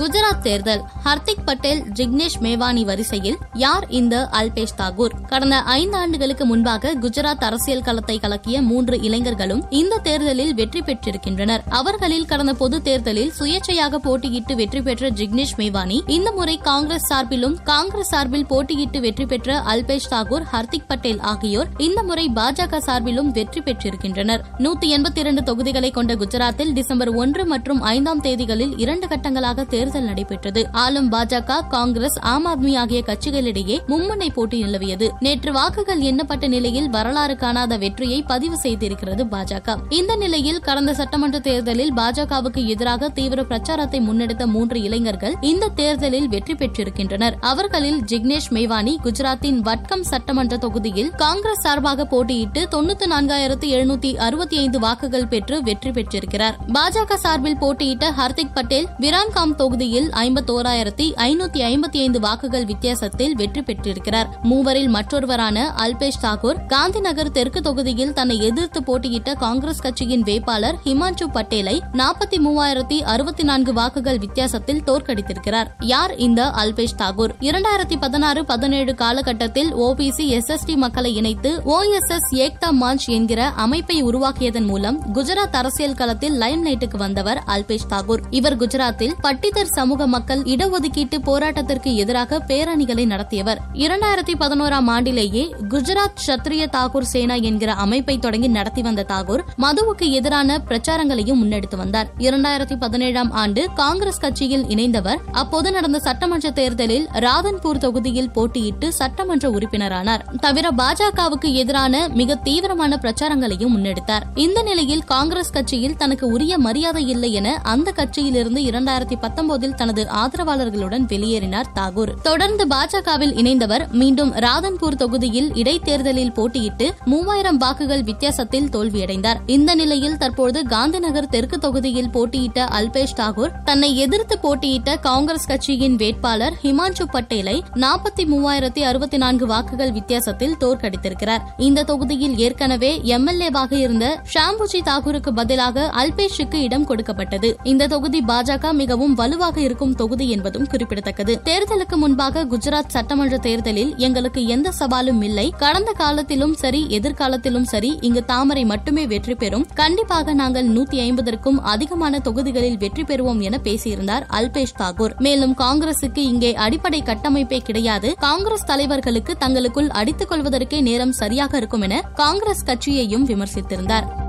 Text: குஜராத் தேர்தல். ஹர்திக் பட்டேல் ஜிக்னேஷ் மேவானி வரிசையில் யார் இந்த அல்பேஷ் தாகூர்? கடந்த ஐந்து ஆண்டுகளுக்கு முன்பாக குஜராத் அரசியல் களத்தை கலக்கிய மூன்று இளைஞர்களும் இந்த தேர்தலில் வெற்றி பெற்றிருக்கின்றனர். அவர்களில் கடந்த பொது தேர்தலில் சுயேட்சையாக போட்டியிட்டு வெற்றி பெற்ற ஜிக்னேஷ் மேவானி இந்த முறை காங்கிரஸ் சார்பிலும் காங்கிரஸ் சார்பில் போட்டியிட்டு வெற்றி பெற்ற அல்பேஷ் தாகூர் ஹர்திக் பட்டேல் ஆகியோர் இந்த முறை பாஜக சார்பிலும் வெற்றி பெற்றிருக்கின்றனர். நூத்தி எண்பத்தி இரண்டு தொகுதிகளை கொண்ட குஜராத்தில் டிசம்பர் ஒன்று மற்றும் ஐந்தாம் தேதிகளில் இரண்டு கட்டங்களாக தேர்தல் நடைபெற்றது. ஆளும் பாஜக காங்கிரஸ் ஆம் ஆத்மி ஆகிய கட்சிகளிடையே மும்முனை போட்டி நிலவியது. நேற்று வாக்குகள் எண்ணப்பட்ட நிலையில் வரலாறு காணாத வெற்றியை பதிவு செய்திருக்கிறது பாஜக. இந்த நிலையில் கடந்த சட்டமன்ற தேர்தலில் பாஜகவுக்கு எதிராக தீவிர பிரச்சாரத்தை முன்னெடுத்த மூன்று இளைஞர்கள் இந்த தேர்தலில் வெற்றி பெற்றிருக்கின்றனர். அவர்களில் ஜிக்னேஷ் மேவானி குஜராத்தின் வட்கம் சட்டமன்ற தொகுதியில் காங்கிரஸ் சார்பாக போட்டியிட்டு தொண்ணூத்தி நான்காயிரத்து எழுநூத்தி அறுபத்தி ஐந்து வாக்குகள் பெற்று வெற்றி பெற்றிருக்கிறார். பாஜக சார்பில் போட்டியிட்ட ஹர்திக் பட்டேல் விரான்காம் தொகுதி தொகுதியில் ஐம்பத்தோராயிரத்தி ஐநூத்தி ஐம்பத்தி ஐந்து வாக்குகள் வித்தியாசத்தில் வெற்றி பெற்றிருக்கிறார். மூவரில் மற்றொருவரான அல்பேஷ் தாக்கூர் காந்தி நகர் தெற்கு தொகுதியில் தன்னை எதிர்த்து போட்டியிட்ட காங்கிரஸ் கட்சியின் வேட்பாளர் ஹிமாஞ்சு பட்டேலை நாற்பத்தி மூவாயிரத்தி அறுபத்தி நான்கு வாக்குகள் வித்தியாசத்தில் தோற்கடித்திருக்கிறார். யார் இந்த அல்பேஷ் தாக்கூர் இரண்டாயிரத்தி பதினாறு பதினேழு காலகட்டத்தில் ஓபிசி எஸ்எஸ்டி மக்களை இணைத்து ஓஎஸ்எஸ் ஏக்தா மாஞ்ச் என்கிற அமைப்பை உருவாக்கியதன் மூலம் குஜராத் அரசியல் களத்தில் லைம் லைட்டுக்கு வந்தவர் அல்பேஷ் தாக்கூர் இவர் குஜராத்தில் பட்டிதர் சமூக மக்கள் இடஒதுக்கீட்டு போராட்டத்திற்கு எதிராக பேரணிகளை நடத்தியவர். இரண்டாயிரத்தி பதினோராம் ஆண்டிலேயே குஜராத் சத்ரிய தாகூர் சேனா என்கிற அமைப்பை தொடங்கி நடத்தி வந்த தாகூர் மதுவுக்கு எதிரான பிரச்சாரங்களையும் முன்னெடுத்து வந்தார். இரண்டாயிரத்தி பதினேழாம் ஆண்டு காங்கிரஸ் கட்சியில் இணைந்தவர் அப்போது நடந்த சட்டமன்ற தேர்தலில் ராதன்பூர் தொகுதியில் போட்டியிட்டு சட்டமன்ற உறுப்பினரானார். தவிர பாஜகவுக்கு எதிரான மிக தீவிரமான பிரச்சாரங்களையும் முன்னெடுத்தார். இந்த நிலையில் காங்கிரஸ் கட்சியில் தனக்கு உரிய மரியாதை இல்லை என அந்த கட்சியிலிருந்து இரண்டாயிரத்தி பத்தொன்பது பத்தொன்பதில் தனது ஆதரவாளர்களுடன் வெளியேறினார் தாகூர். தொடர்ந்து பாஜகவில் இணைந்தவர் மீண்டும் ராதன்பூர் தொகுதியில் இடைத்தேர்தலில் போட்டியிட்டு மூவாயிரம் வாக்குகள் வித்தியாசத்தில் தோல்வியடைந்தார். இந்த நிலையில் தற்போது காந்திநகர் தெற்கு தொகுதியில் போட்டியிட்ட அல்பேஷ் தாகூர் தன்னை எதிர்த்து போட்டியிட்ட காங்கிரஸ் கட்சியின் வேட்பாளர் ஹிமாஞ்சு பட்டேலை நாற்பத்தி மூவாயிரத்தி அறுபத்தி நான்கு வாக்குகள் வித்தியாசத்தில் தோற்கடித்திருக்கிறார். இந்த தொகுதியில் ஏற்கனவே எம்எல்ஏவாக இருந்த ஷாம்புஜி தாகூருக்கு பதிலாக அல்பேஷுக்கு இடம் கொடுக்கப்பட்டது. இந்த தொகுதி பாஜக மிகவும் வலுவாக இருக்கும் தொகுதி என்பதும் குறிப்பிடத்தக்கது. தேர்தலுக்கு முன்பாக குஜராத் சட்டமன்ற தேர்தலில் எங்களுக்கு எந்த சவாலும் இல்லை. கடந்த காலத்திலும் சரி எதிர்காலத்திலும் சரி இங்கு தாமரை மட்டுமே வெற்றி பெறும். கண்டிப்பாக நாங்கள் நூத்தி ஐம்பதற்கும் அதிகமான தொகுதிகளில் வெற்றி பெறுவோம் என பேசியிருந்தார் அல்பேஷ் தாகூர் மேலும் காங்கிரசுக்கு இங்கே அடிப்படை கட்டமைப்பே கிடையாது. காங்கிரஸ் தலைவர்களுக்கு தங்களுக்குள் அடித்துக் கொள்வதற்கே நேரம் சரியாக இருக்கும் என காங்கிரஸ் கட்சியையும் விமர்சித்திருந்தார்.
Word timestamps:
குஜராத் 0.00 0.42
தேர்தல். 0.42 0.82
ஹர்திக் 1.04 1.44
பட்டேல் 1.44 1.82
ஜிக்னேஷ் 1.94 2.36
மேவானி 2.40 2.84
வரிசையில் 2.84 3.36
யார் 3.54 3.88
இந்த 3.88 4.28
அல்பேஷ் 4.32 4.76
தாகூர்? 4.78 5.26
கடந்த 5.28 5.56
ஐந்து 5.58 5.96
ஆண்டுகளுக்கு 5.96 6.44
முன்பாக 6.44 6.94
குஜராத் 6.94 7.44
அரசியல் 7.44 7.82
களத்தை 7.82 8.18
கலக்கிய 8.18 8.62
மூன்று 8.62 9.00
இளைஞர்களும் 9.00 9.70
இந்த 9.70 9.98
தேர்தலில் 9.98 10.54
வெற்றி 10.54 10.80
பெற்றிருக்கின்றனர். 10.80 11.60
அவர்களில் 11.68 12.24
கடந்த 12.26 12.54
பொது 12.54 12.82
தேர்தலில் 12.82 13.32
சுயேட்சையாக 13.38 13.96
போட்டியிட்டு 13.96 14.54
வெற்றி 14.54 14.82
பெற்ற 14.82 15.10
ஜிக்னேஷ் 15.10 15.54
மேவானி 15.56 16.10
இந்த 16.10 16.32
முறை 16.32 16.58
காங்கிரஸ் 16.58 17.12
சார்பிலும் 17.12 17.56
காங்கிரஸ் 17.62 18.08
சார்பில் 18.08 18.46
போட்டியிட்டு 18.46 19.00
வெற்றி 19.00 19.26
பெற்ற 19.26 19.60
அல்பேஷ் 19.60 20.10
தாகூர் 20.10 20.48
ஹர்திக் 20.52 20.88
பட்டேல் 20.88 21.20
ஆகியோர் 21.20 21.68
இந்த 21.76 22.02
முறை 22.02 22.30
பாஜக 22.34 22.80
சார்பிலும் 22.86 23.30
வெற்றி 23.30 23.60
பெற்றிருக்கின்றனர். 23.60 24.40
நூத்தி 24.58 24.86
எண்பத்தி 24.96 25.18
இரண்டு 25.18 25.42
தொகுதிகளை 25.42 25.90
கொண்ட 25.90 26.14
குஜராத்தில் 26.14 26.72
டிசம்பர் 26.72 27.14
ஒன்று 27.14 27.46
மற்றும் 27.46 27.80
ஐந்தாம் 27.80 28.22
தேதிகளில் 28.22 28.74
இரண்டு 28.76 29.06
கட்டங்களாக 29.06 29.62
தேர்தல் 29.62 29.88
நடைபெற்றது. 29.98 30.68
ஆளும் 30.72 31.12
பாஜக 31.12 31.66
காங்கிரஸ் 31.68 32.18
ஆம் 32.18 32.46
ஆத்மி 32.46 32.76
ஆகிய 32.76 33.02
கட்சிகளிடையே 33.06 33.78
மும்முனை 33.86 34.28
போட்டி 34.34 34.62
நிலவியது. 34.62 35.10
நேற்று 35.20 35.52
வாக்குகள் 35.52 35.98
எண்ணப்பட்ட 35.98 36.48
நிலையில் 36.48 36.88
வரலாறு 36.88 37.36
காணாத 37.36 37.76
வெற்றியை 37.76 38.22
பதிவு 38.22 38.58
செய்திருக்கிறது 38.62 39.24
பாஜக. 39.24 39.76
இந்த 39.88 40.16
நிலையில் 40.16 40.60
கடந்த 40.60 40.94
சட்டமன்ற 40.94 41.38
தேர்தலில் 41.38 41.92
பாஜகவுக்கு 41.94 42.66
எதிராக 42.66 43.08
தீவிர 43.08 43.44
பிரச்சாரத்தை 43.44 44.00
முன்னெடுத்த 44.00 44.46
மூன்று 44.46 44.82
இளைஞர்கள் 44.82 45.34
இந்த 45.40 45.68
தேர்தலில் 45.68 46.28
வெற்றி 46.28 46.54
பெற்றிருக்கின்றனர். 46.54 47.36
அவர்களில் 47.40 48.00
ஜிக்னேஷ் 48.02 48.50
மேவானி 48.50 48.96
குஜராத்தின் 49.04 49.60
வட்கம் 49.60 50.02
சட்டமன்ற 50.02 50.56
தொகுதியில் 50.56 51.10
காங்கிரஸ் 51.16 51.60
சார்பாக 51.60 52.04
போட்டியிட்டு 52.04 52.62
தொண்ணூத்தி 52.70 53.06
நான்காயிரத்து 53.12 53.66
எழுநூத்தி 53.76 54.16
அறுபத்தி 54.16 54.56
ஐந்து 54.56 54.78
வாக்குகள் 54.78 55.26
பெற்று 55.26 55.62
வெற்றி 55.62 55.90
பெற்றிருக்கிறார். 55.90 56.56
பாஜக 56.72 57.14
சார்பில் 57.14 57.58
போட்டியிட்ட 57.58 58.10
ஹர்திக் 58.10 58.54
பட்டேல் 58.54 58.88
விரான்காம் 58.98 59.54
தொகுதி 59.54 59.79
தொகுதியில் 59.80 60.10
ஐம்பத்தோராயிரத்தி 60.12 61.04
ஐநூத்தி 61.26 61.60
ஐம்பத்தி 61.68 61.98
ஐந்து 62.00 62.20
வாக்குகள் 62.20 62.64
வித்தியாசத்தில் 62.64 63.34
வெற்றி 63.34 63.62
பெற்றிருக்கிறார். 63.62 64.28
மூவரில் 64.42 64.88
மற்றொருவரான 64.88 65.74
அல்பேஷ் 65.76 66.18
தாக்கூர் 66.22 66.58
காந்தி 66.66 67.00
நகர் 67.00 67.30
தெற்கு 67.30 67.60
தொகுதியில் 67.60 68.12
தன்னை 68.12 68.36
எதிர்த்து 68.38 68.82
போட்டியிட்ட 68.82 69.34
காங்கிரஸ் 69.34 69.80
கட்சியின் 69.80 70.20
வேட்பாளர் 70.20 70.76
ஹிமாஞ்சு 70.84 71.28
பட்டேலை 71.34 71.76
நாற்பத்தி 71.92 72.38
மூவாயிரத்தி 72.46 72.98
அறுபத்தி 73.12 73.42
நான்கு 73.42 73.72
வாக்குகள் 73.72 74.18
வித்தியாசத்தில் 74.18 74.82
தோற்கடித்திருக்கிறார். 74.86 75.70
யார் 75.78 76.14
இந்த 76.16 76.50
அல்பேஷ் 76.62 76.96
தாக்கூர் 76.98 77.34
இரண்டாயிரத்தி 77.40 77.98
பதினாறு 78.00 78.44
பதினேழு 78.44 78.94
காலகட்டத்தில் 78.94 79.72
ஓபிசி 79.76 80.26
எஸ்எஸ்டி 80.40 80.76
மக்களை 80.76 81.14
இணைத்து 81.14 81.52
ஓஎஸ்எஸ் 81.78 82.30
ஏக்தா 82.34 82.72
மாஞ்ச் 82.82 83.08
என்கிற 83.08 83.48
அமைப்பை 83.66 83.98
உருவாக்கியதன் 84.02 84.64
மூலம் 84.64 85.00
குஜராத் 85.14 85.58
அரசியல் 85.62 85.98
களத்தில் 86.02 86.38
லைம் 86.38 86.66
லைட்டுக்கு 86.66 86.96
வந்தவர் 86.96 87.42
அல்பேஷ் 87.46 87.90
தாக்கூர் 87.90 88.24
இவர் 88.30 88.58
குஜராத்தில் 88.58 89.16
பட்டிதர் 89.22 89.68
சமூக 89.70 90.06
மக்கள் 90.06 90.40
இடஒதுக்கீட்டு 90.40 91.16
போராட்டத்திற்கு 91.24 91.94
எதிராக 91.94 92.38
பேரணிகளை 92.46 93.06
நடத்தியவர். 93.06 93.58
இரண்டாயிரத்தி 93.74 94.34
பதினோராம் 94.40 94.88
ஆண்டிலேயே 94.88 95.54
குஜராத் 95.68 96.22
சத்ரிய 96.26 96.64
தாகூர் 96.72 97.08
சேனா 97.12 97.34
என்கிற 97.34 97.72
அமைப்பை 97.72 98.18
தொடங்கி 98.18 98.48
நடத்தி 98.48 98.82
வந்த 98.82 99.04
தாகூர் 99.08 99.42
மதுவுக்கு 99.58 100.10
எதிரான 100.10 100.58
பிரச்சாரங்களையும் 100.68 101.40
முன்னெடுத்து 101.42 101.76
வந்தார். 101.76 102.08
இரண்டாயிரத்தி 102.18 102.76
பதினேழாம் 102.78 103.30
ஆண்டு 103.30 103.68
காங்கிரஸ் 103.74 104.20
கட்சியில் 104.20 104.64
இணைந்தவர் 104.64 105.20
அப்போது 105.32 105.72
நடந்த 105.72 105.98
சட்டமன்ற 105.98 106.50
தேர்தலில் 106.50 107.08
ராதன்பூர் 107.14 107.78
தொகுதியில் 107.78 108.30
போட்டியிட்டு 108.30 108.88
சட்டமன்ற 108.88 109.50
உறுப்பினரானார். 109.50 110.24
தவிர 110.40 110.68
பாஜகவுக்கு 110.76 111.52
எதிரான 111.52 112.08
மிக 112.08 112.34
தீவிரமான 112.34 112.98
பிரச்சாரங்களையும் 113.02 113.76
முன்னெடுத்தார். 113.76 114.26
இந்த 114.34 114.62
நிலையில் 114.62 115.04
காங்கிரஸ் 115.04 115.50
கட்சியில் 115.50 115.96
தனக்கு 115.96 116.26
உரிய 116.26 116.58
மரியாதை 116.58 117.08
இல்லை 117.08 117.32
என 117.32 117.60
அந்த 117.62 117.92
கட்சியிலிருந்து 117.96 118.58
இரண்டாயிரத்தி 118.70 119.16
பத்தொன்பது 119.20 119.49
பத்தொன்பதில் 119.50 119.74
தனது 119.74 120.06
ஆதரவாளர்களுடன் 120.10 121.04
வெளியேறினார் 121.08 121.70
தாகூர். 121.74 122.10
தொடர்ந்து 122.22 122.66
பாஜகவில் 122.66 123.34
இணைந்தவர் 123.34 123.90
மீண்டும் 123.90 124.32
ராதன்பூர் 124.32 124.96
தொகுதியில் 124.96 125.54
இடைத்தேர்தலில் 125.54 126.32
போட்டியிட்டு 126.32 126.90
மூவாயிரம் 127.04 127.56
வாக்குகள் 127.56 128.02
வித்தியாசத்தில் 128.02 128.68
தோல்வியடைந்தார். 128.68 129.38
இந்த 129.46 129.74
நிலையில் 129.74 130.16
தற்போது 130.16 130.62
காந்திநகர் 130.66 131.28
தெற்கு 131.28 131.58
தொகுதியில் 131.58 132.10
போட்டியிட்ட 132.10 132.64
அல்பேஷ் 132.64 133.16
தாகூர் 133.16 133.50
தன்னை 133.64 133.96
எதிர்த்து 133.96 134.38
போட்டியிட்ட 134.38 134.96
காங்கிரஸ் 134.96 135.46
கட்சியின் 135.46 135.96
வேட்பாளர் 135.96 136.52
ஹிமாஞ்சு 136.62 137.06
பட்டேலை 137.12 137.60
நாற்பத்தி 137.74 138.26
மூவாயிரத்தி 138.32 138.80
அறுபத்தி 138.80 139.16
நான்கு 139.16 139.46
வாக்குகள் 139.46 139.92
வித்தியாசத்தில் 139.92 140.56
தோற்கடித்திருக்கிறார். 140.60 141.40
இந்த 141.56 141.82
தொகுதியில் 141.82 142.38
ஏற்கனவே 142.38 143.00
எம்எல்ஏவாக 143.04 143.72
இருந்த 143.72 144.22
ஷாம்புஜி 144.34 144.82
தாகூருக்கு 144.84 145.30
பதிலாக 145.30 145.90
அல்பேஷுக்கு 145.96 146.54
இடம் 146.54 146.84
கொடுக்கப்பட்டது. 146.84 147.56
இந்த 147.62 147.86
தொகுதி 147.86 148.20
பாஜக 148.28 148.72
மிகவும் 148.72 149.14
வலுவாக 149.40 149.66
இருக்கும் 149.66 149.94
தொகுதி 149.94 150.30
என்பதும் 150.30 150.66
குறிப்பிடத்தக்கது. 150.66 151.40
தேர்தலுக்கு 151.44 151.96
முன்பாக 151.96 152.44
குஜராத் 152.44 152.92
சட்டமன்ற 152.94 153.38
தேர்தலில் 153.38 153.96
எங்களுக்கு 153.96 154.46
எந்த 154.46 154.72
சவாலும் 154.78 155.22
இல்லை. 155.22 155.54
கடந்த 155.56 155.92
காலத்திலும் 155.92 156.54
சரி 156.54 156.86
எதிர்காலத்திலும் 156.88 157.64
சரி 157.64 157.98
இங்கு 158.00 158.24
தாமரை 158.24 158.64
மட்டுமே 158.64 159.06
வெற்றி 159.06 159.34
பெறும். 159.34 159.66
கண்டிப்பாக 159.74 160.34
நாங்கள் 160.34 160.68
நூத்தி 160.68 160.98
ஐம்பதற்கும் 161.06 161.60
அதிகமான 161.62 162.18
தொகுதிகளில் 162.18 162.78
வெற்றி 162.78 163.02
பெறுவோம் 163.02 163.40
என 163.40 163.60
பேசியிருந்தார் 163.64 164.26
அல்பேஷ் 164.28 164.78
தாகூர் 164.78 165.16
மேலும் 165.18 165.56
காங்கிரசுக்கு 165.58 166.24
இங்கே 166.32 166.54
அடிப்படை 166.54 167.02
கட்டமைப்பே 167.02 167.58
கிடையாது. 167.58 168.14
காங்கிரஸ் 168.18 168.66
தலைவர்களுக்கு 168.66 169.34
தங்களுக்குள் 169.38 169.88
அடித்துக் 169.88 170.32
கொள்வதற்கே 170.32 170.80
நேரம் 170.80 171.12
சரியாக 171.12 171.56
இருக்கும் 171.56 171.80
என 171.80 172.02
காங்கிரஸ் 172.14 172.66
கட்சியையும் 172.66 173.26
விமர்சித்திருந்தார். 173.26 174.19